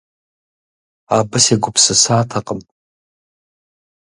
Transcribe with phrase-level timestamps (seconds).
[1.17, 2.59] Абы сегупсысатэкъым.